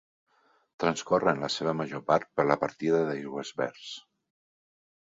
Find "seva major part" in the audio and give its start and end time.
1.57-2.33